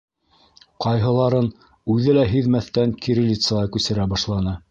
Ҡайһыларын 0.85 1.49
үҙе 1.97 2.15
лә 2.19 2.25
һиҙмәҫтән 2.33 2.97
кириллицаға 3.05 3.71
күсерә 3.77 4.09
башланы... 4.15 4.59